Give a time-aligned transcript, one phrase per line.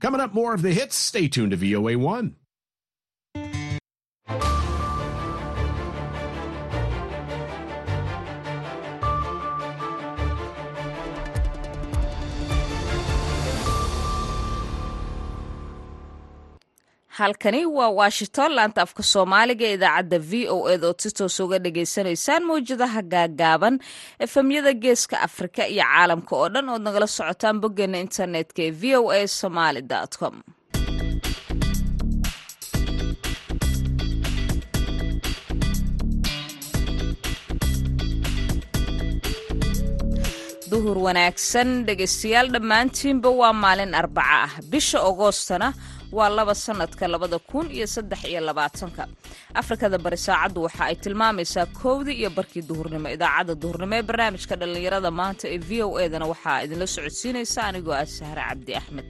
[0.00, 0.96] Coming up, more of the hits.
[0.96, 2.34] Stay tuned to VOA1.
[17.18, 22.42] Halkani waa washington laanta afka soomaaliga idaacadda v o eda ood si toos uga dhagaysanaysaan
[22.48, 23.74] mawjadaha gaagaaban
[24.26, 29.10] efemyada geeska afrika iyo caalamka oo dhan ood nagala socotaan boggeena internetka ee v o
[29.16, 29.82] a somaly
[30.20, 30.34] com.
[40.70, 44.50] Duhur wanaagsan dhegaystayaal dhammaantiinba waa maalin arbaca ah.
[44.72, 45.68] Bisha agoostana
[46.18, 49.02] waa laba sanadka labada kun iyo saddex iyo labaatanka.
[49.60, 53.08] Afrikada bari saacaddu waxa ay tilmaamaysaa kowdii iyo barkii duhurnimo.
[53.16, 58.06] Idaacadda duhurnimo ee barnaamijka dhallinyarada maanta ee v o edana waxaa idinla socodsiinaysa anigoo ah
[58.18, 59.06] sahre cabdi axmed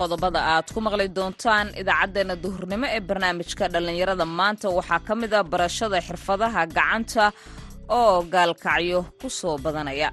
[0.00, 4.24] qodobada aad ku maqli doontaan idaacaddeenna duhurnimo ee barnaamijka dhallinyarada.
[4.38, 7.24] Maanta waxaa ka mid ah barashada xirfadaha gacanta
[7.98, 10.08] oo gaalkacyo ku soo badanaya.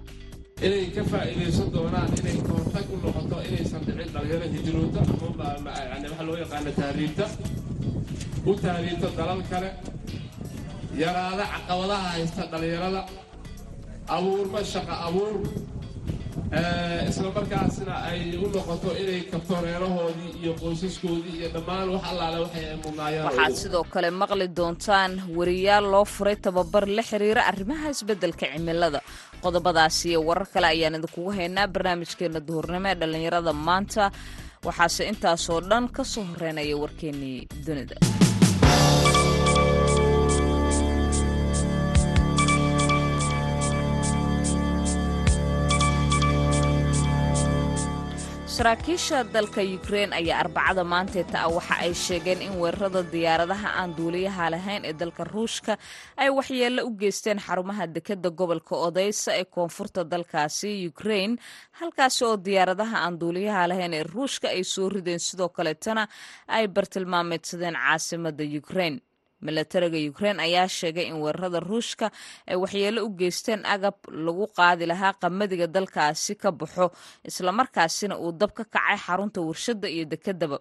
[0.66, 5.00] Inay ka faa'iidaysan doonaan inay kahortag u noqoto inaysan dhicin dhalinyaro hijroota
[5.58, 7.26] ama yani waxa loo yaqaano tahriibta
[8.50, 9.70] u tahriibta dalal kale
[11.04, 13.02] yaraada caqabadaha haysta dhallinyarada
[14.16, 15.34] abuurma shaqa abuur
[17.10, 22.66] isla markaasna ay u noqoto inay kabto reerahoodii iyo qoysaskoodii iyo dhammaan wax allaale waxay
[22.72, 23.26] ay mudnaayaan.
[23.28, 29.00] Waxaad sidoo kale maqli doontaan wariyaal loo furay tababar la xiriira arrimaha isbeddelka cimilada.
[29.44, 34.12] Qodobadaasi iyo warar kale ayaan idinkugu haynaa barnaamijkeena duhurnimo ee dhallinyarada maanta.
[34.66, 37.96] Waxaase intaasoo dhan ka soo horeynaya warkeennii dunida
[48.58, 54.46] saraakiisha dalka yukrein ayaa arbacada maanteeta ah waxa ay sheegeen in weerarada diyaaradaha aan duuliyaha
[54.54, 55.74] lahayn ee dalka ruushka
[56.24, 61.32] ay waxyeello u geysteen xarumaha dekadda gobolka odeysa ee koonfurta dalkaasi yukrein
[61.80, 66.04] halkaasi oo diyaaradaha aan duuliyaha lahayn ee ruushka ay soo rideen sidoo kaleetana
[66.48, 68.96] ay bartilmaameedsadeen caasimadda yukrein
[69.46, 72.08] milatariga ukrein ayaa sheegay in weerarada ruushka
[72.50, 76.86] ay waxyeello u geysteen agab lagu qaadi lahaa qamadiga dalkaasi ka baxo
[77.30, 80.58] islamarkaasina uu dab ka kacay xarunta warshadda iyo dekedaba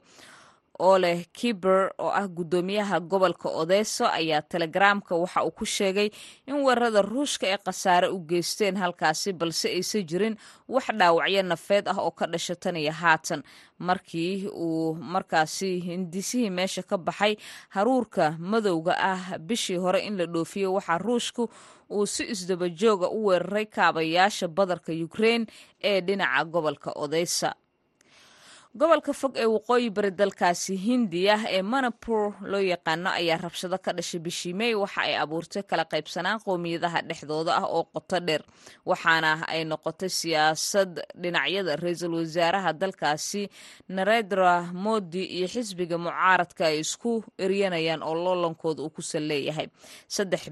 [0.79, 6.11] oo leh kiber oo ah guddoomiyaha gobolka odeso ayaa telegaraamka waxa uu ku sheegay
[6.47, 10.37] in weerarada ruushka ay khasaare u geysteen halkaasi balse aysan jirin
[10.69, 13.43] wax dhaawacyo nafeed ah oo ka dhasha tan haatan.
[13.79, 17.37] Markii uu markaasi hindisihii meesha ka baxay
[17.69, 21.49] haruurka madowga ah bishii hore in la dhoofiyo waxaa ruushku
[21.91, 25.47] uu si isdabajooga u weeraray kaabayaasha badarka ukrein
[25.85, 27.55] ee dhinaca gobolka odeysa
[28.81, 32.23] gobolka fog ee waqooyi bari dalkaasi hindiya ee manapur
[32.53, 37.53] loo yaqaano ayaa rabshado ka dhashay bishii mey waxa ay abuurtay kala qaybsanaan qowmiyadaha dhexdooda
[37.61, 38.43] ah oo qoto dheer
[38.91, 40.93] waxaana ay noqotay siyaasad
[41.23, 43.43] dhinacyada ra'iisul wasaaraha dalkaasi
[43.97, 44.53] narendra
[44.85, 47.13] modi iyo xisbiga mucaaradka ay isku
[47.45, 49.69] eryanayaan oo loolankooda uu kusan leeyahay
[50.17, 50.43] saddex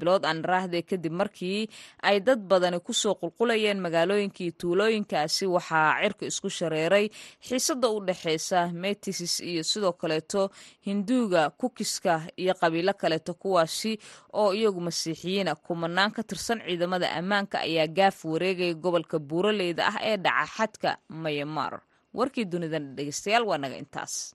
[0.00, 1.60] bilood aan raahday kadib markii
[2.08, 6.48] ay dad badani ku soo qulqulayeen magaalooyinkii tuulooyinkaasi waxaa cirka isku
[6.82, 7.10] shareer
[7.48, 10.50] xiisada u dhexeysa metisis iyo sidoo kaleeto
[10.86, 13.98] hinduuga kukiska iyo qabiilo kaleeto kuwaasi
[14.32, 20.16] oo iyagu masiixiyiina kumanaan ka tirsan ciidamada ammaanka ayaa gaaf wareegaya gobolka buuraleyda ah ee
[20.16, 21.80] dhaca xadka mayamar
[22.14, 24.34] warkii dunidan dhegeystayaal waa naga intaas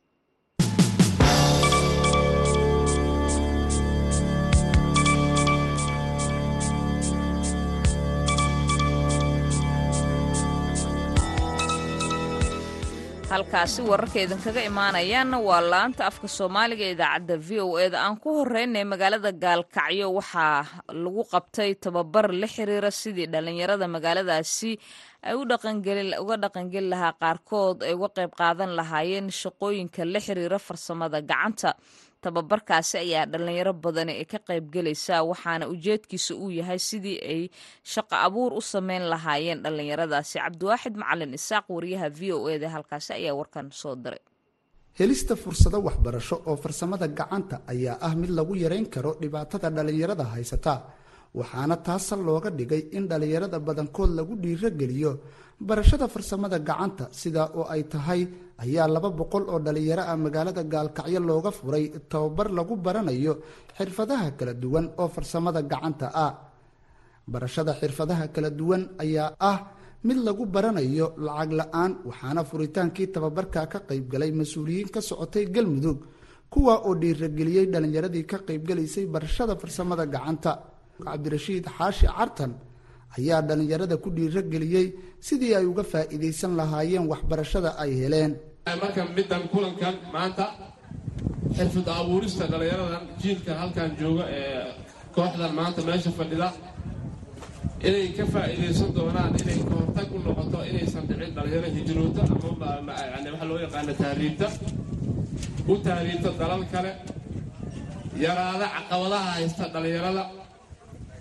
[13.32, 18.84] halkaasi wararka idinkaga imaanayaanna waa laanta afka soomaaliga idaacadda v o eda aan ku horeynay
[18.91, 20.64] magaalada gaalkacyo waxaa
[21.03, 24.72] lagu qabtay tababar la xiriira sidii dhallinyarada magaaladaasi
[25.28, 31.70] ay uga dhaqangeli lahaa qaarkood ay uga qayb qaadan lahaayeen shaqooyinka la xiriira farsamada gacanta
[32.23, 37.41] tababarkaasi ayaa dhallinyaro badani ay ka qayb gelaysaa waxaana ujeedkiisa uu yahay sidii ay
[37.93, 40.35] shaqo abuur u sameyn lahaayeen dhallinyaradaasi.
[40.43, 44.22] Cabdiwaaxid macalin isaaq wariyaha v o eda halkaasi ayaa warkan soo diray.
[44.99, 50.73] Helista fursado waxbarasho oo farsamada gacanta ayaa ah mid lagu yareyn karo dhibaatada dhallinyarada haysata
[51.39, 55.11] waxaana taasal looga dhigay in dhallinyarada badankood lagu dhiirogeliyo
[55.67, 57.05] barashada farsamada gacanta.
[57.19, 58.22] Sidaa oo ay tahay
[58.63, 63.34] ayaa laba boqol oo dhallinyaro ah magaalada gaalkacyo looga furay tababar lagu baranayo
[63.78, 66.34] xirfadaha kala duwan oo farsamada gacanta ah.
[67.34, 69.57] Barashada xirfadaha kala duwan ayaa ah
[70.07, 75.99] mid lagu baranayo lacag la'aan waxaana furitaankii tababarka ka qaybgalay mas'uuliyiin ka socotay galmudug
[76.53, 80.51] kuwa oo dhiirageliyey dhallinyaradii ka qaybgalaysay barashada farsamada gacanta
[81.05, 82.52] cabdirashiid xaashi cartan
[83.17, 84.88] ayaa dhallinyarada ku dhiirageliyey
[85.28, 88.32] sidii ay uga faa'iidaysan lahaayeen waxbarashada ay heleen.
[88.82, 90.46] Marka middan kulankan maanta
[91.58, 94.64] xirfad abuurista dhallinyaradan jiilka halkan jooga ee
[95.16, 96.47] kooxdan maanta meesha fadhida
[97.88, 102.22] inay ka faa'iidaysan doonaan inay kahortag u noqoto inaysan dhicin dhallinyaro hijroota
[102.79, 104.47] ama yani waxa loo yaqaana tahriibta
[105.72, 106.91] u tahriibta dalal kale
[108.26, 110.23] yaraada caqabadaha haysta dhallinyarada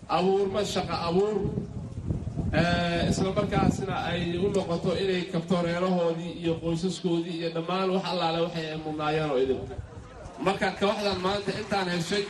[0.08, 1.36] abuurma shaqa abuur.
[3.10, 8.66] Isla markaasna ay u noqoto inay kabto reerahoodii iyo qoysaskoodii iyo dhammaan wax allaale waxay
[8.72, 9.60] ay mudnaayeen oo idin.
[10.44, 12.24] Marka kooxdan maanta intaan heshay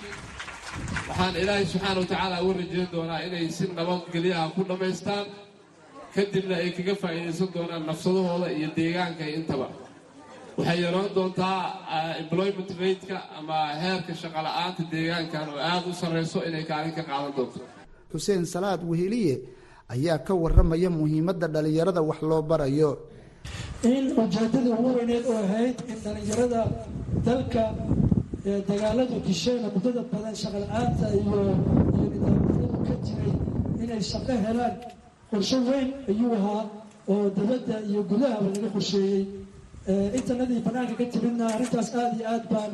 [1.08, 5.26] waxaan ilaahay subxaana wa tacaala uga rajeyn doonaa inay si nabadgelyaha ku dhammaystaan
[6.14, 9.66] kadibna ay kaga faa'iidaysan doonaan nafsadahooda iyo deegaanka intaba
[10.58, 11.60] waxay yeelan doontaa
[12.22, 17.60] employment rateka ama heerka shaqola'aanta deegaankan oo aada u sarrayso inay kaalin ka qaadan doonto.
[18.12, 19.34] Xuseen salaad weheliye
[19.94, 22.90] ayaa ka waramaya muhiimadda dhallinyarada wax loo barayo.
[23.92, 26.60] In ujeedada ugu weyneed oo ahayd in dhallinyarada
[27.26, 27.62] dalka
[28.68, 31.40] dagaaladu disheena muddada badan shaqala-aanta iyo
[31.96, 33.32] iyo nidaamyadu ka jiray
[33.82, 34.74] inay shaqo helaan
[35.30, 36.62] qorshe weyn ayuu ahaa
[37.12, 39.22] oo dabadda iyo gudahaba laga qorsheeyey
[40.18, 42.72] intanadii bannaanka ka timidna arrintaas aada iyo aad baan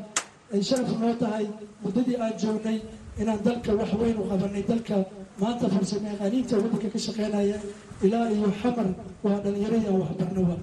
[0.55, 1.47] ay sharaf noo tahay
[1.85, 2.79] muddadii aan joognay
[3.21, 4.97] inaan dalka wax weyn u qabanay dalka
[5.43, 7.59] maanta farsamo yaqaaniinta waddanka ka shaqeynaya
[8.07, 8.89] ilaa iyo xamar
[9.25, 10.57] waa dhallinyaradii aan waxbarnaba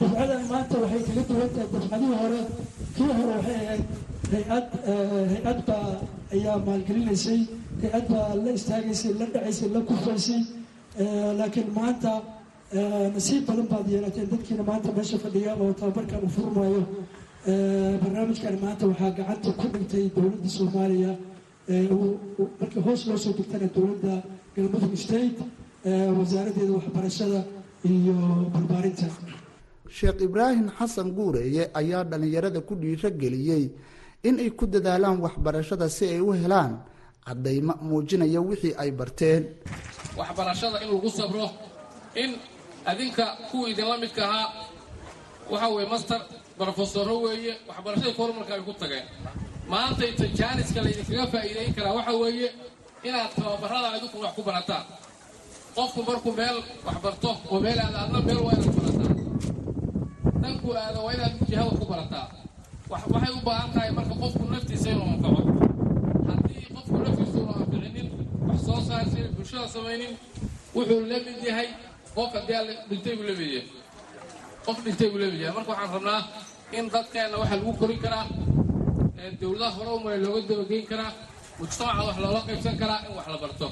[0.00, 2.40] dafcadan maanta waxay kaga duwan tahay dafcadihii hore
[2.96, 3.84] kii hore waxay ahayd
[4.32, 4.66] hay'ad
[5.32, 5.88] hay'ad baa
[6.34, 7.40] ayaa maalgelinaysay
[7.82, 10.40] hay'ad baa la istaagaysay la dhacaysay la kufaysay
[11.38, 12.12] laakiin maanta
[12.72, 16.82] nasiib badan baad yeelateen dadkiina maanta meesha fadhiya oo tababarkan uu furmaayo.
[18.02, 21.12] Barnaamijkan maanta waxaa gacanta ku dhigtay dowladda soomaaliya
[22.60, 24.14] markii hoos loo soo degtana dowladda
[24.56, 25.38] galmudug state
[26.18, 27.40] wasaaraddeeda waxbarashada
[27.84, 28.14] iyo
[28.54, 29.06] barbaarinta.
[29.96, 33.64] Sheekh ibraahim xasan guureeye ayaa dhallinyarada ku dhiirageliyey
[34.24, 36.80] in ay ku dadaalaan waxbarashada si ay u helaan
[37.26, 39.42] caddaymo muujinaya wixii ay barteen.
[40.16, 41.50] Waxbarashada in lagu sabro
[42.16, 42.30] in
[42.90, 44.48] adinka kuwa idinla midka ahaa
[45.50, 46.20] waxa weye master
[46.58, 49.04] brofesoro weeye waxbarashadii formalka ay ku tageen.
[49.68, 52.48] Maanta inta jaaniska laydinkaga faa'iidayn karaa waxa weeye
[53.02, 54.84] inaad tababarada idinku wax ku barataan.
[55.74, 56.56] Qofku markuu meel
[56.86, 56.96] wax
[57.50, 59.14] oo meel aada adna meel waa inaad barataa
[60.42, 62.26] dhankuu aada waa inaad jihada ku barataa
[62.90, 65.42] waxay u baahan tahay marka qofku naftiisa inuu anfaco.
[66.28, 68.08] Haddii qofku naftiisa unu anficinin
[68.48, 70.12] wax soo saarsin bulshada samaynin
[70.74, 71.68] wuxuu la mid yahay
[72.14, 73.66] qof haddii alle dhintay buu la mid yahay
[74.66, 76.20] qof dhintay buu la mid yahay marka waxaan rabnaa
[76.78, 78.24] in dadkeenna waxa lagu korin karaa
[79.40, 81.10] dowladaha hore umale looga dabageyn karaa
[81.58, 83.66] mujtamaca wax loola qaybsan karaa in wax la barto.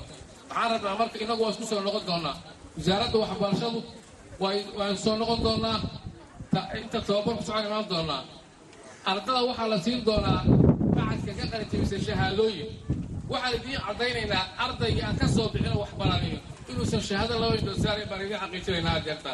[0.49, 2.35] Waxaan rabnaa marka innagu waa isku soo noqon doonaa.
[2.77, 3.81] Wasaaradda waxbarashadu
[4.79, 5.79] waan soo noqon doonaa.
[6.83, 8.23] Inta tababarku socon imaan doonaa.
[9.11, 10.41] Ardada waxaa la siin doonaa
[10.97, 12.69] bacadka ka qalijabisa shahaadooyin.
[13.31, 16.39] Waxaan idiin caddaynaynaa ardaygii aan ka soo bixino wax baraniyo
[16.73, 19.33] inuusan shahaado laba indosaarin baan idiin xaqiijinaynaa adeerta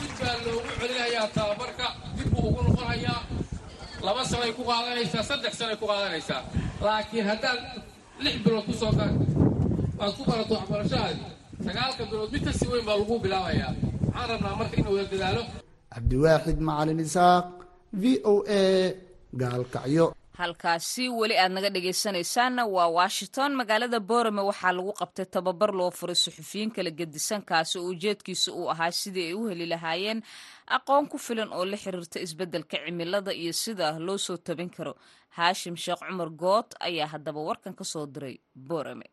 [0.00, 1.86] dib baa loogu celinayaa tababarka
[2.16, 3.20] dib buu ugu noqonayaa
[4.06, 6.40] laba sanay ku qaadanaysaa saddex sanay ku qaadanaysaa
[6.86, 7.60] laakiin haddaad
[8.24, 8.92] lix bilood ku soo
[10.02, 11.22] aad ku barato waxbarashahaadi
[11.66, 13.70] sagaalka bilood mid kasi weyn baa lagu bilaabayaa
[14.06, 15.42] waxaan rabnaa marka in wada dadaalo
[15.94, 17.46] cabdiwaaxid macalin isaaq
[18.00, 18.62] v o a
[19.42, 20.06] gaalkacyo
[20.38, 23.50] halkaasi weli aad naga dhegaysanaysaanna waa washington.
[23.60, 28.90] Magaalada boorame waxaa lagu qabtay tababar loo furay suxufiyiin kala gedisankaasi oo ujeedkiisa uu ahaa
[29.00, 30.22] sidii ay u heli lahaayeen
[30.76, 34.94] aqoon ku filan oo la xiriirta isbeddelka cimilada iyo sida loo soo tabin karo.
[35.36, 39.06] Haashim sheekh cumar good ayaa haddaba warkan ka soo diray boorame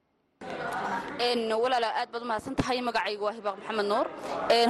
[1.64, 4.08] walaala aad baad umahadsan tahay magacaygu waa hibaaq maxamed nuur.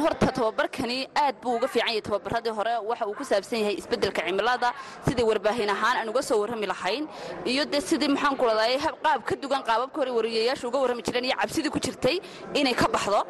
[0.04, 4.22] Horta tababarkani aad buu uga fiican yahay tababaradii hore waxa uu ku saabsan yahay isbeddelka
[4.28, 4.74] cimilada
[5.08, 7.08] sidii warbaahin ahaan aan uga soo warrami lahayn
[7.46, 11.26] iyo de sidii maxaan ku ladaayay qaab ka dugan qaababka hore wariyayaashu uga warrami jireen
[11.26, 12.18] iyo cabsidii ku jirtay
[12.54, 13.22] inay ka baxdo.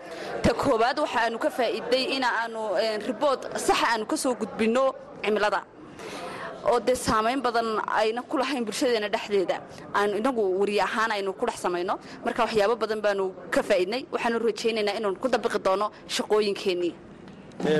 [0.44, 2.62] Ta koowaad waxa aanu ka faa'iiday in aanu
[3.08, 4.86] ribood saxa aanu ka soo gudbinno
[5.24, 5.62] cimilada
[6.72, 7.68] oo dee saamayn badan
[8.02, 9.58] ayna ku lahayn bulshadeena dhexdeeda.
[9.96, 12.00] Aanu inagu wariye ahaan aynu ku dhex samayno.
[12.26, 14.06] Marka waxyaabo badan baanu ka faa'iidnay.
[14.14, 16.94] Waxaanu rajaynaynaa inaanu ku dabiqi doono shaqooyinkeennii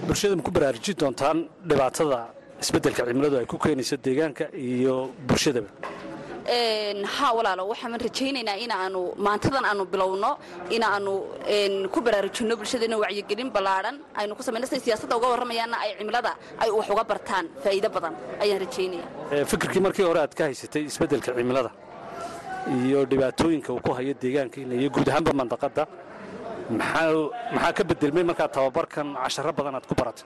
[0.08, 1.38] bulshada ma ku baraarujin doontaan
[1.70, 2.20] dhibaatada
[2.64, 4.96] isbeddelka cimiladu ay ku keenayso deegaanka iyo
[5.28, 5.70] bulshadaba
[6.54, 10.32] haa walaalo waxaan rajaynaynaa inaanu maantadan aanu bilowno
[10.78, 11.14] inaanu
[11.94, 16.32] ku baraarujinno bulshadeena wacyigelin ballaadhan aynu ku samayno siday siyaasadda uga warramayaanna ay cimilada
[16.64, 17.46] ay wax uga bartaan.
[17.64, 18.14] Faa'iido badan
[18.44, 19.06] ayaan rajaynaya
[19.52, 21.72] fikirkii markii hore aad ka haysatay isbeddelka cimilada
[22.86, 25.84] iyo dhibaatooyinka uu ku hayo deegaankiina iyo guud ahaanba mandaqadda
[26.78, 30.26] maxaa ka bedelmay markaa tababarkan casharo badan aad ku baratay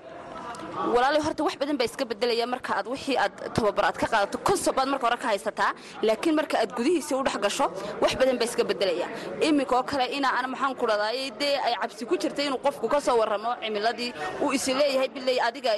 [0.95, 4.37] walaali horta wax badan baa iska bedelaya marka aad wixii aad tababar aad ka qaadato.
[4.47, 5.71] Konsob baad marka hore ka haysataa
[6.07, 7.65] laakiin marka aad gudihiisa u gasho
[8.01, 9.07] wax badan baa iska bedelaya
[9.47, 12.87] iminka oo kale ina ana maxaan ku dhadaayay dee ay cabsi ku jirtay inuu qofku
[12.93, 15.71] ka soo warramo cimiladii uu is leeyahay adiga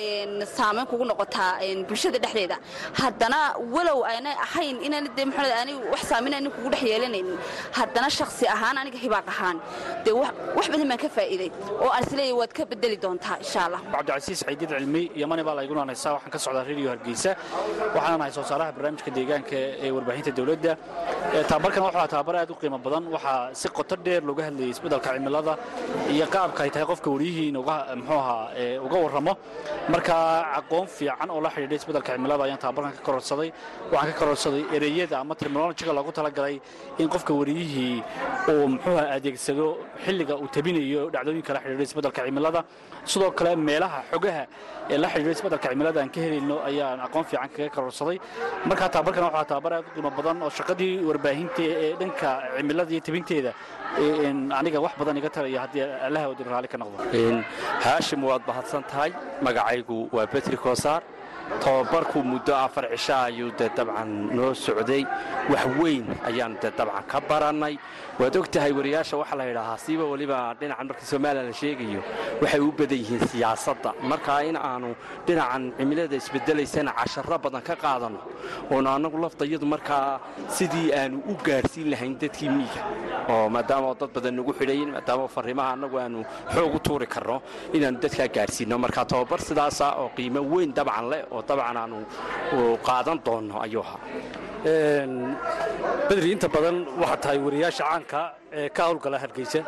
[0.57, 2.57] saamayn kugu noqotaa bulshada dhexdeeda.
[3.01, 3.39] Haddana
[3.75, 7.37] walow aanay ahayn inaan dee maxaa aanay wax saamaynayn kugu dhex yeelanaynin.
[7.77, 9.57] Haddana shakhsi ahaan aniga hibaaq ahaan
[10.05, 10.13] dee
[10.57, 11.49] wax badan baan ka faa'iiday
[11.83, 13.81] oo aan is leeyahay waad ka bedeli doontaa insha allah
[14.77, 17.31] cilmi yamani baa layguna haysaa waxaan ka socdaa radio hargeysa
[17.95, 19.55] waxaana nahay soo saaraha barnaamijka deegaanka
[19.85, 20.73] ee warbaahinta dowladda.
[21.49, 23.03] Tababarkan waxaa tababar aad u qiimo badan.
[23.15, 25.53] Waxaa si qoto dheer looga hadlayay isbeddelka cimilada
[26.13, 29.33] iyo qaabka ay tahay qofka wariyihiin muxuu ahaa uga warramo.
[29.93, 30.15] Marka
[30.59, 33.49] aqoon fiican oo la xidhiidha isbeddelka cimilada ayaan tababarkan ka kororsaday.
[33.91, 36.55] Waxaan ka kororsaday ereyada ama terminolojiga loogu talagalay
[37.01, 38.03] in qofka wariyihii
[38.51, 39.67] uu muxuu adeegsado
[40.05, 42.61] xilliga uu tabinayo dhacdooyinka la xidhiidha isbeddelka cimilada.
[43.11, 44.43] Sidoo kale meelaha xogaha
[44.93, 48.17] ee la xidhiidha isbeddelka cimilada aan ka helayno ayaan aqoon fiican kaga kororsaday
[48.69, 53.01] markaa tababarkan waxaa tababar aad u qiimo badan oo shaqadii warbaahinta ee dhanka cimilada iyo
[53.07, 53.51] tabinteeda
[54.59, 56.97] aniga wax badan iga taraya haddii allaha wadin raalli ka noqdo.
[57.85, 59.11] Haashim waad mahadsan tahay
[59.45, 61.01] magacaygu waa betri koosaar
[61.63, 65.03] tababarku muddo afar cisha ayuu dee dabcan noo socday.
[65.49, 67.77] Wax weyn ayaan dee dabcan ka barannay.
[68.19, 72.01] Waad og tahay wariyaasha waxaa la yidhaahaa siiba weliba dhinacan markii somalilan la sheegayo
[72.41, 73.93] waxay u badan yihiin siyaasadda.
[74.01, 74.95] Markaa in aanu
[75.27, 78.19] dhinacan cimilada isbedelaysana casharro badan ka qaadanno
[78.71, 80.19] oonu annagu laftayadu markaa
[80.57, 82.81] sidii aanu u gaadhsiin lahayn dadkii miiga
[83.29, 86.19] oo maadaama dad badan nagu xidhayin maadaama farriimaha annagu aanu
[86.55, 87.41] xoog u tuuri karno
[87.75, 91.97] inaannu dadkaa gaadhsiinno markaa tababar sidaasa oo qiimo weyn dabcan leh oo dabcan aanu
[92.87, 93.99] qaadan doonno ayuu ahaa
[96.09, 98.19] bedri inta badan waxaa tahay wariyaasha caanka
[98.59, 99.61] ee ka hawlgala hargeysa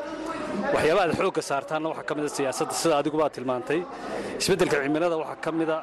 [0.75, 3.79] waxyaaba aad xoogga saartaanna waxaa ka mida siyaasadda sida adigubaad tilmaantay.
[4.41, 5.77] Isbeddelka cimilada waxaa ka mida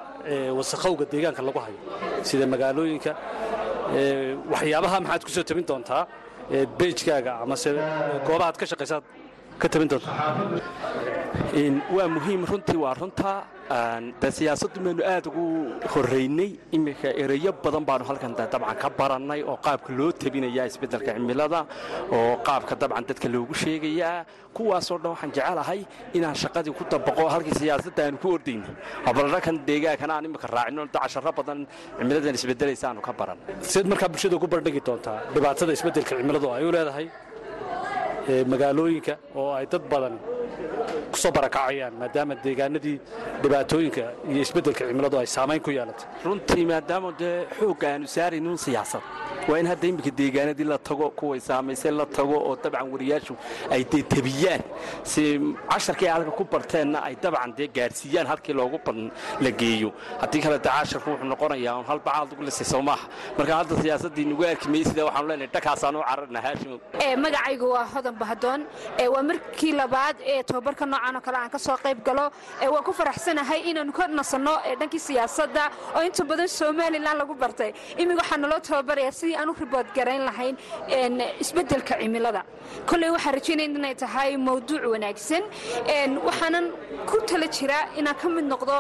[0.59, 1.79] wasakhowga deegaanka lagu hayo
[2.29, 3.13] sida magaalooyinka.
[4.53, 6.03] Waxyaabaha maxaad ku soo tabin doontaa?
[6.79, 7.69] Beejkaaga amase
[8.27, 9.05] goobahaad ka shaqaysaad
[9.61, 10.17] ka tabin doontaa
[11.97, 13.33] waa muhiim runtii waa runta
[14.23, 15.45] de siyaasaddu maynu aad ugu
[15.93, 21.61] horraynay iminka ereyo badan baanu halkan dabcan ka barannay oo qaabka loo tabinayaa isbeddelka cimilada
[22.17, 24.25] oo qaabka dabcan dadka loogu sheegayaa.
[24.57, 25.81] Kuwaasoo dhan waxaan jecelahay
[26.17, 28.69] inaan shaqadii ku dabaqo halkii siyaasadda aanu ku ordayna
[29.11, 31.59] abalrakan deegaankana aan iminka raacino casharo badan
[31.99, 33.39] cimiladan isbeddelaysa aanu ka baran
[33.73, 37.07] siad markaa bulshada ugu bardhigi doontaa dhibaatada isbeddelka cimiladu ay u leedahay
[38.53, 40.15] magaalooyinka oo ay dad badan
[41.15, 42.97] ku soo barakacayaan maadaama deegaanadii
[43.43, 49.03] dhibaatooyinka iyo isbeddelka cimiladu ay saamayn ku yeelatay runtii maadaama dee xoogga aanu saaraynin siyaasad
[49.49, 53.35] waa in hadda iminka deegaanadii la tago kuway saamaysay la tago oo dabcan wariyaashu
[53.75, 54.63] ay dee tebiyaan.
[55.13, 55.23] Si
[55.71, 59.11] casharkii halka ku barteenna ay dabcan dee gaadhsiiyaan halkii loogu badan
[59.45, 59.91] la geeyo.
[60.23, 63.07] Haddii kale dee casharku wuxuu noqonayaa un hal bacaad ugu lisay soo maaha.
[63.39, 66.77] Marka hadda siyaasaddii nagu arki maysida waxaanu leenahay dhakaasaan u cararna haashimo
[67.25, 68.61] magacaygu waa hodan bahdoon
[69.15, 72.31] waa markii labaad ee tobabarka noocan oo kale aan ka soo qayb galo
[72.73, 75.65] waan ku faraxsanahay inaanu ka nasanno dhankii siyaasadda
[75.97, 77.73] oo inta badan somalilan lagu bartay.
[77.99, 80.57] Imig waxaa naloo tababaraya sidii aan u ribood garayn lahayn
[81.41, 82.43] isbeddelka cimilada.
[82.87, 85.43] Kolley waxaan rajaynaya inay tahay mawduuc wanaagsan.
[86.29, 86.67] Waxaanan
[87.11, 88.77] ku tala jiraa inaan ka mid noqdo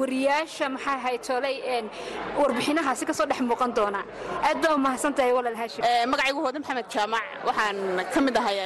[0.00, 1.56] wariyaasha maxaa haytoolay
[2.40, 4.00] warbixinahaasi ka soo dhex muuqan doona.
[4.48, 5.82] Aad baa umahadsan tahay walaal haashim.
[6.12, 7.76] Magacaygu hooda maxamed jaamac waxaan
[8.14, 8.56] ka mid ahay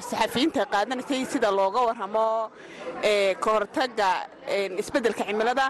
[0.00, 2.50] saxafiyiinta qaadanaysay sida looga warramo
[3.42, 4.10] ka hortagga
[4.80, 5.66] isbeddelka cimilada.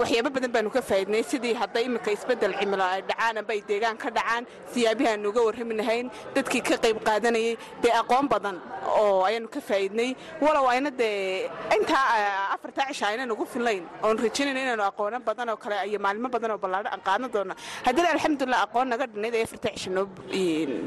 [0.00, 3.96] Waxyaabo badan baanu ka faa'iidnay sidii hadda iminka isbeddel cimilo ay dhacaan amba ay deegaan
[4.02, 7.56] ka dhacaan siyaabihi aanu uga warrami dadkii ka qayb qaadanayay.
[7.82, 8.56] Dee aqoon badan
[9.00, 14.60] oo ayaanu ka faa'iidnay walow ayna dee intaa afartaa cisha aynan ugu fillayn oon rajaynayna
[14.66, 17.54] inaanu aqoono badan oo kale iyo maalmo badan oo ballaadho aan qaadan doona
[17.86, 20.06] haddana alxamdulilah aqoon naga dhinayd ay afartaa cisha noo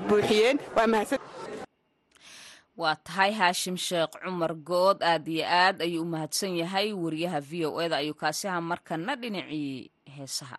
[0.10, 0.58] buuxiyeen.
[0.76, 1.20] Waa mahadsan
[2.82, 6.88] waa tahay haashim sheekh cumar good aad iyo aad ayuu u mahadsan yahay.
[7.04, 10.58] Wariyaha v o eda ayuu kaasiha markana dhinacii heesaha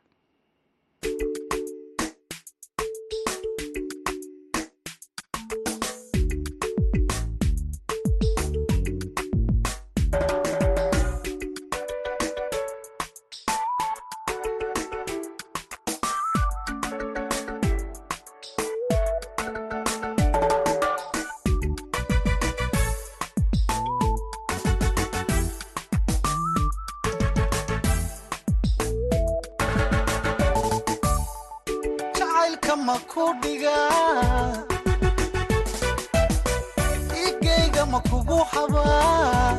[37.27, 39.55] igayga ma kugu xabaa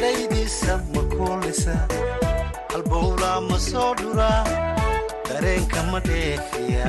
[0.00, 1.74] dhaydiisa ma kuulisa
[2.72, 4.44] halbowlaa ma soo dhuraa
[5.28, 6.88] dareenka ma dheefiya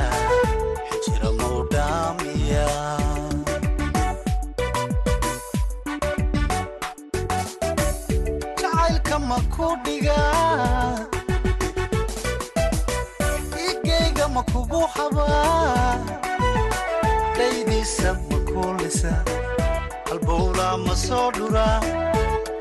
[20.86, 21.80] ma soo dhuraa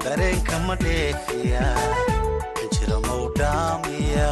[0.05, 1.65] dareenka ma dheefiya
[2.59, 4.31] xijira mau dhaamiya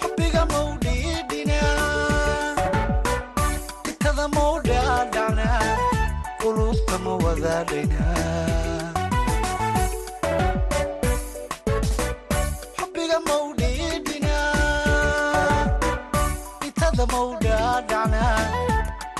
[0.00, 2.54] xubbiga mau dhiidhinaa
[3.92, 5.60] itada mau dhaadhacnaa
[6.42, 8.55] qulubta ma wadaadhaynaa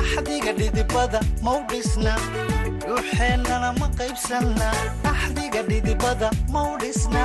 [0.00, 2.14] axdiga dhidibada mau dhisna
[2.86, 4.68] dhuuxeennana ma qaybsanna
[5.12, 7.24] axdiga dhidibada mau dhisna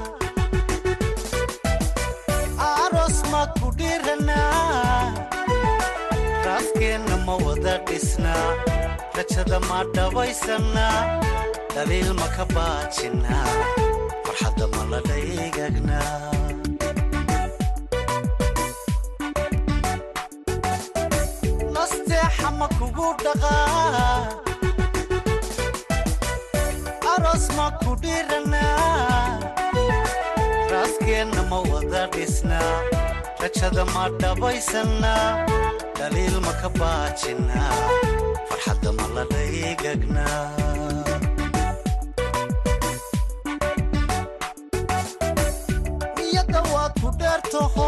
[2.84, 5.06] aroos ma ku dhiranaa
[6.46, 8.48] raaskeenna ma wada dhisnaa
[9.18, 11.00] rajada ma dhabaysannaa
[11.74, 13.50] dhaliil ma ka baajinnaa
[14.26, 16.20] farxadda ma la dhaygagnaa
[21.74, 24.51] nasteexa ma kugu dhaqaa
[27.58, 29.40] ma ku dhiranaa
[30.72, 32.74] raaskeenna ma wada dhisnaa
[33.42, 35.26] rajada ma dhabaysannaa
[36.00, 37.72] dhaliil ma ka baajinnaa
[38.50, 40.40] farxadda ma la dhaygagnaa
[46.18, 47.88] niyadda waad ku dheertaho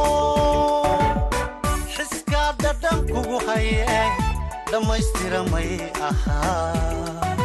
[1.95, 4.03] xiskaa dhadhan kugu hayee
[4.71, 5.71] dhammaystira may
[6.09, 7.42] ahaa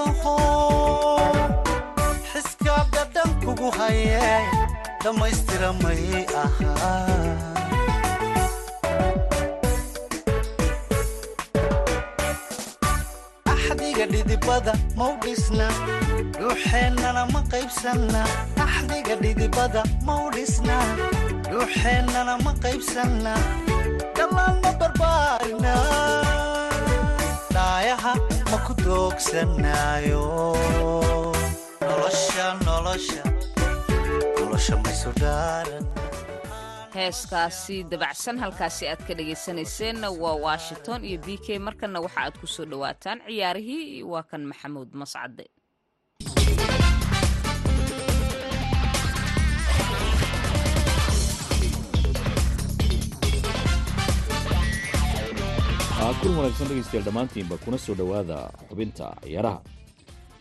[0.00, 0.36] ku dheertaho
[2.32, 4.40] xiskaa dhadhan kugu hayee
[5.02, 7.36] dhammaystira may ahaa.
[13.52, 15.68] Axdiga dhidibada mau dhisna
[16.38, 18.22] dhuuxeennana ma qaybsanna.
[18.66, 20.76] Axdiga dhidibada mau dhisna
[21.50, 23.34] dhuuxeennana ma qaybsanna.
[24.16, 25.74] Dhallaan ma barbaarina
[27.54, 28.12] dhaayaha
[28.50, 30.24] ma ku doogsanaayo
[36.94, 41.58] heeskaasi dabacsan halkaasi aad ka dhagaysanayseen waa washington iyo b k.
[41.58, 45.46] Markanna waxa aad ku soo dhowaataan ciyaarihii waa kan maxamuud mascade
[56.18, 59.60] kun wanaagsan dhegaystayaal dhammaantiinba kuna soo dhowaada xubinta ciyaaraha.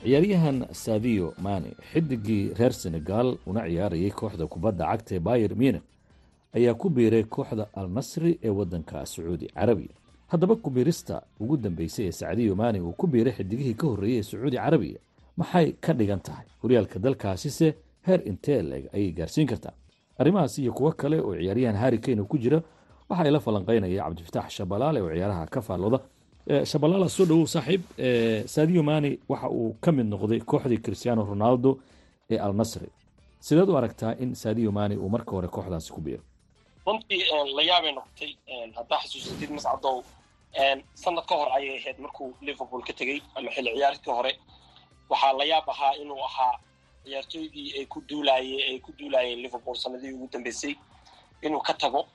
[0.04, 5.84] Ciyaaryahan saadiyo mane xidigii reer senegal una ciyaarayay kooxda kubadda cagta ee bayer munich
[6.56, 9.94] ayaa ku biiray kooxda al nasri ee waddanka sacuudi carabiya.
[10.28, 14.58] Haddaba kubiirista ugu dambeysay ee sacdiyo mane uu ku biiray xidigihii ka horreeyey ee sacuudi
[14.58, 15.00] carabiya
[15.38, 16.46] maxay ka dhigan tahay?
[16.64, 17.74] Horyaalka dalkaasise
[18.06, 19.74] heer intee leeg ayay gaarsiin kartaa.
[20.18, 22.62] Arrimahaas iyo kuwo kale oo ciyaaryahan harri kane ku jira
[23.10, 26.00] waxa ay la falanqeynaya cabdifataax shabalaale oo ciyaaraha ka faallooda
[26.72, 27.82] shabalaala soo dhowow saaxiib.
[28.56, 31.80] Saadiyo mani waxa uu ka mid noqday kooxdii cristiano ronaldo
[32.32, 32.90] ee al nasri.
[33.40, 36.24] Sideed u aragtaa in saadiyo mani uu marka hore kooxdaasi ku biiro?
[36.86, 37.22] Runtii
[37.56, 38.32] la yaabay noqotay
[38.78, 40.04] haddaa xasuusatid mascadow
[41.04, 44.32] sanad ka hor ayay ahayd markuu liverpool ka tegey ama xilli ciyaaridkii hore.
[45.10, 46.54] Waxaa la yaab ahaa inuu ahaa
[47.06, 50.76] ciyaartooydii ay ku duulaye ay ku duulaayeen liverpool sanadihii ugu dambeysay.
[51.42, 52.06] Inuu ka tago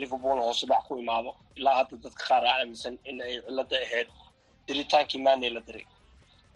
[0.00, 1.34] liverpoolna hoose dhac ku imaado.
[1.56, 4.08] Ilaa hadda dadka qaar a aaminsan in ay cilada ahayd.
[4.66, 5.86] Diritaankii maane la diray.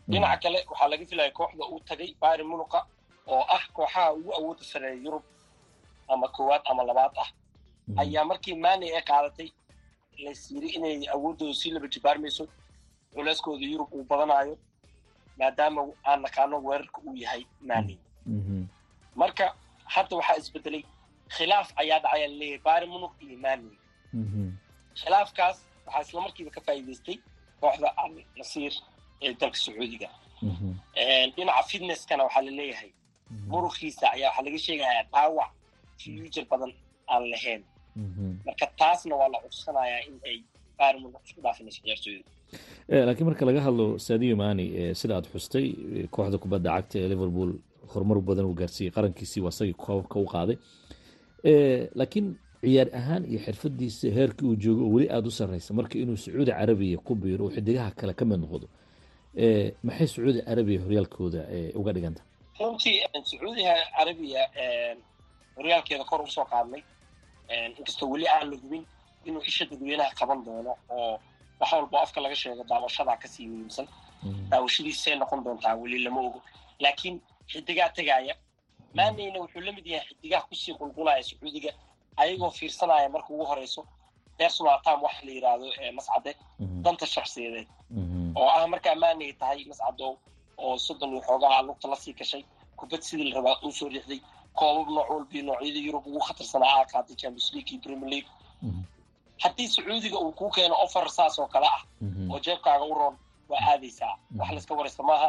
[0.08, 2.86] Dhinaca kale waxaa laga filaya kooxda uu tagay bayr munuqa
[3.26, 5.22] oo ah kooxaha ugu awooda sareeya yurub
[6.08, 7.30] ama koowaad ama labaad ah.
[8.00, 9.50] Ayaa markii maane ay qaadatay
[10.50, 12.44] yiri inay awooddooda sii laba jibaarmayso.
[13.14, 14.58] Culeyskooda yurub uu badanayo
[15.38, 17.98] maadaama aan naqaano weerarka uu yahay maane
[19.16, 19.44] marka
[19.94, 20.82] hadda waxaa isbedelay
[21.34, 23.70] khilaaf ayaa dhacaya la leeyahay bari munuk iyo mani
[25.00, 27.16] khilaafkaas waxaa isla markiiba ka faa'iidaystay
[27.60, 28.74] kooxda al nasiir
[29.24, 30.08] ee dalka sacuudiga
[31.36, 32.90] dhinaca fitnesskana waxaa la leeyahay
[33.52, 35.50] murukiisa ayaa waxaa laga sheegayaa dhaawac
[36.02, 36.72] future badan
[37.12, 37.62] aan lahayn
[38.46, 40.36] marka taasna waa la cudsanayaa in ay
[40.78, 42.30] bari munuk isku dhaafinayso ciyaartooyda
[43.06, 44.64] laakiin marka laga hadlo saadiyo mani
[45.00, 45.66] sida aad xustay
[46.14, 47.50] kooxda kubadda cagta ee liverpool
[47.92, 50.56] horumar badan uu gaarsiiyey qarankiisii waa isagii koobka u qaaday
[51.98, 52.28] laakiin
[52.62, 56.50] ciyaar ahaan iyo xirfadiisa heerkii uu joogo oo weli aada u sarreysa marka inuu sacuudi
[56.52, 58.66] carabiya ku biiro uu xidigaha kale ka mid noqdo.
[59.86, 61.40] Maxay sacuudi carabiya horyaalkooda
[61.80, 62.22] uga dhiganta?
[62.60, 62.96] Runtii
[63.30, 64.42] sacuudiga carabiya
[65.56, 66.82] horyaalkeeda kor u soo qaadnay.
[67.78, 68.84] Inkastoo weli aan la hubin
[69.24, 71.18] inuu isha dadweynaha qaban doono oo
[71.60, 73.86] wax walbo afka laga sheego daawashadaa ka sii muhiimsan
[74.50, 76.42] daawashadiisay noqon doontaa weli lama ogo.
[76.80, 78.34] Laakiin xidigaa tegaaya
[78.96, 81.70] maaneyna wuxuu la mid yahay xidigaha ku sii qulqulaya sacuudiga
[82.20, 83.82] ayagoo fiirsanaya marka ugu horeyso
[84.38, 85.66] personal time waxa la yidhaahdo
[85.98, 86.30] mascade
[86.84, 87.68] danta shakhsiyadeed
[88.40, 90.12] oo ah markaa maaney tahay mascadow
[90.64, 92.42] oo soddon iyo xoogaha lugta la sii gashay
[92.78, 94.20] kubad sidii la rabaa uu soo riixday
[94.58, 98.30] koobab nooc walbii noocyada yurub ugu khatarsanaa aa qaaday champions league iyo premier league.
[99.42, 101.82] Haddii sacuudiga uu kuu keeno offer saas oo kale ah
[102.32, 103.16] oo jeebkaaga u roon
[103.48, 104.14] waa aadaysaa.
[104.38, 105.28] Wax layska waraysta maaha.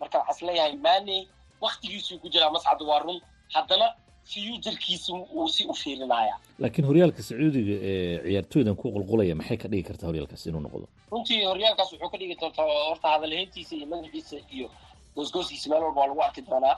[0.00, 1.28] Marka waxaa is leeyahay maaney
[1.60, 3.20] waktigiisuu ku jiraa mascad waa run.
[3.54, 3.86] Haddana
[4.30, 9.82] futurkiisa uu si u fiirinaya laakiin horyaalka sacuudiga ee ciyaartooydan ku qulqulaya maxay ka dhigi
[9.88, 10.86] kartaa horyaalkaas inuu noqdo?
[11.12, 14.66] Runtii horyaalkaas wuxuu ka dhigi doontaa horta hadalhayntiisa iyo magaciisa iyo
[15.16, 16.76] goosgooskiisa meel walba waa lagu arki doonaa.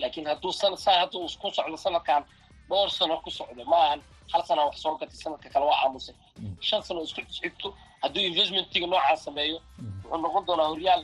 [0.00, 2.22] Laakiin hadduu saa hadda uu ku socdo sanadkan
[2.68, 4.00] dhowr sano ku socdo ma ahan
[4.32, 6.14] hal sana wax soo gatay sanadka kale waa aamusay.
[6.60, 7.68] Shan sano isku xigto
[8.02, 9.58] hadduu investmentiga noocaas sameeyo
[10.04, 11.02] wuxuu noqon doonaa horyaal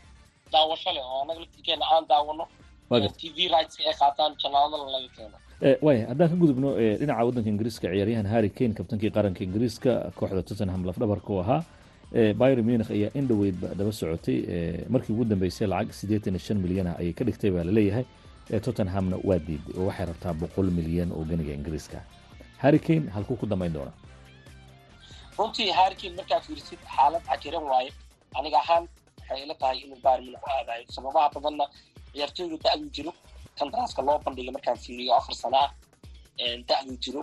[0.52, 2.44] daawasho leh oo annaga laftirkeena aan daawano
[5.86, 6.68] waaya haddaan ka gudubno
[7.00, 11.60] dhinaca waddanka ingiriiska ciyaaryahan harry kane kabtankii qaranka ingiriiska kooxda tottenham lafdhabarka u ahaa
[12.40, 14.36] byr munich ayaa in dhoweydba daba socotay
[14.94, 18.04] markii ugu dambeysay lacag siddeetan iyo shan milyan ah ayay ka dhigtay baa la leeyahay
[18.66, 21.98] tottenhamna waa diiday oo waxay rabtaa boqol milyan oo ganiga ingiriiska.
[22.62, 23.96] Harry kane halkuu ku dambayn doonaa
[25.38, 27.90] runtii harry kane markaa fiirsid xaalad cajiran waaye
[28.38, 28.84] aniga ahaan
[29.18, 30.84] waxay ila tahay inuu bayr munich u aadayo.
[30.96, 31.64] Sababaha badanna
[32.14, 33.12] ciyaartooyda da-duu jiro.
[33.58, 35.70] Kandaraaska loo bandhigay markaan fiiriyo afar sana ah
[36.68, 37.22] da-duu jiro.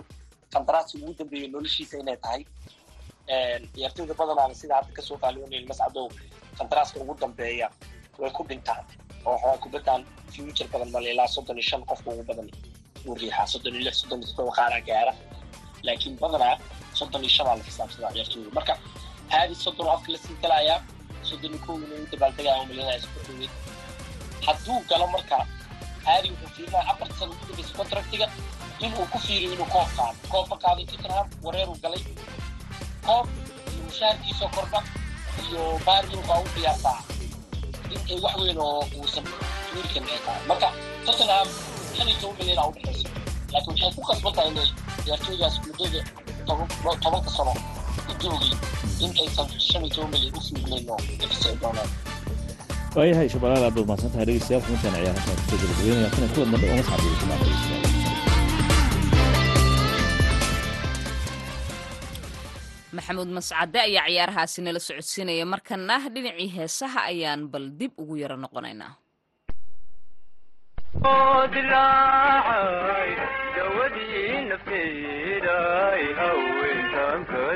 [0.54, 2.42] Kandaraaska ugu dambeeya noloshiisa inay tahay
[3.74, 6.06] ciyaartooyda badanaana sida hadda ka soo qaaliyonayn mascadow
[6.58, 7.66] kandaraaska ugu dambeeya
[8.20, 8.84] way ku dhintaan
[9.26, 10.00] oo waxaa kubaddan
[10.34, 12.48] future badan male ilaa soddon iyo shan qofka ugu badan.
[13.06, 15.12] Uu riixaa soddon iyo lix soddon iyo toddoba qaaraa gaara.
[15.86, 16.54] Laakiin badanaa
[16.98, 18.74] soddon iyo shanaa la xisaabsadaa ciyaartooyda marka
[19.32, 20.78] haadi soddon afka la sii galayaa
[21.28, 23.18] soddon iyo kow inuu dabaaldegaya oo malinaya isku
[24.46, 25.36] hadduu galo marka
[26.04, 28.26] haadi wuxuu fiirinaya afarta sano ugu dambeysa contractiga
[28.84, 30.16] inuu ku fiiriyo inuu koob qaado.
[30.30, 32.02] Koobka qaaday tottenham wareeruu galay.
[33.06, 33.26] Koob
[33.72, 34.80] iyo mushaharkiisoo kordha
[35.46, 36.98] iyo baarminku waa u diyaartaa
[37.92, 39.24] in ay wax weyn oo uusan
[39.74, 40.68] wiilkan ay tahay marka
[41.06, 41.48] tottenham
[41.96, 43.08] shan toban milyan aa u dhexayso
[43.52, 44.68] laakiin waxay ku qasban tahay inay
[45.04, 46.00] ciyaartooydaas muddada
[47.02, 47.52] tobanka sano
[48.10, 48.50] u joogay
[49.04, 51.90] in aysan shan toban milyan u fiirnayn oo ifisay doonaan
[52.96, 56.82] waayahay shabalaal aad baad mahadsantahay dhegeystayaal xubintaan ciyaaraha ku soo gabagabeynaya kana kulan dambe oo
[57.20, 57.90] kumaa dhegeystayaal
[62.96, 68.92] maxamuud mascade ayaa ciyaarahaasi nala socodsiinaya markana dhinacii heesaha ayaan bal dib ugu yaro noqonaynaa
[73.56, 76.02] dawadii nafteeday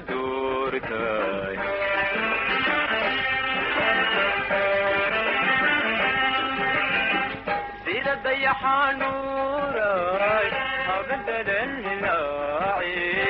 [0.09, 1.57] doortay
[8.17, 10.49] sida dayaxanuuray
[10.89, 13.26] habadadan hilaaci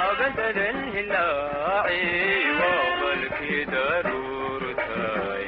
[0.00, 2.02] habadadan hilaaci
[2.60, 5.44] waa qalkii daruurtay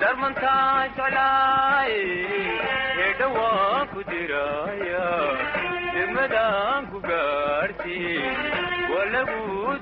[0.00, 1.96] darmantaa jeclaay
[2.98, 4.00] hedha waan ku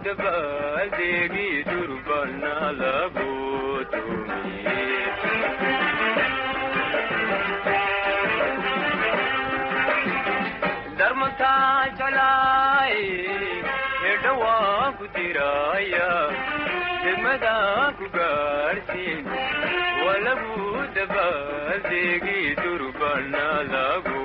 [0.06, 1.48] dabaaldeegi
[15.78, 16.10] diraya
[17.06, 18.06] degmadaan ku
[22.62, 24.17] durbana lagu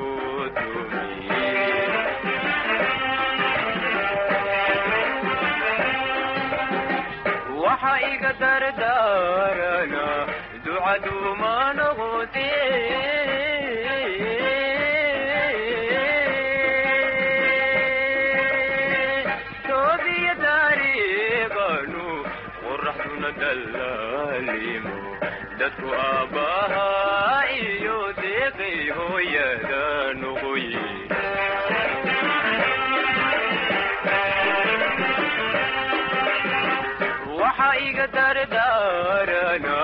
[38.15, 39.77] dardaarana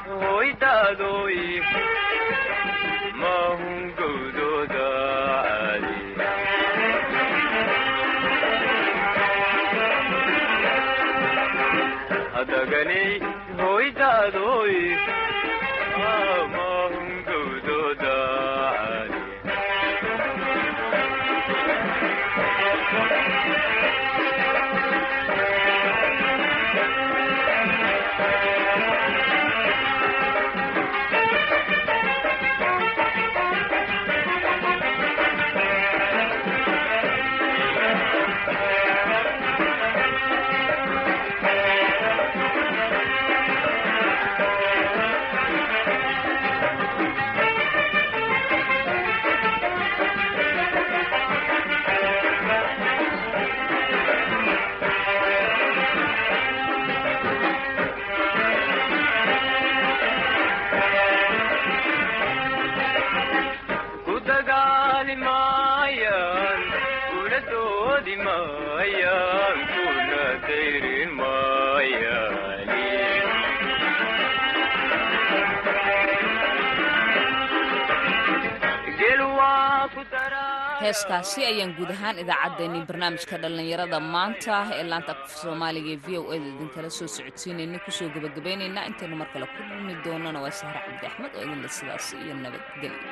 [80.81, 86.21] heeskaasi ayaan guud ahaan idaacaddeenii barnaamijka dhallinyarada maanta ee laanta af soomaaliga ee v o
[86.35, 90.79] eda idinkala soo socodsiinayna ku soo gebagabaynaynaa intaynu mar kale ku dhulmi doonana waa sahre
[90.85, 93.11] cabdi axmed oo idinle sidaas iyo nabadgelyo